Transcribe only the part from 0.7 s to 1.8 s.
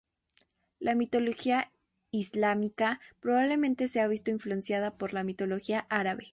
La mitología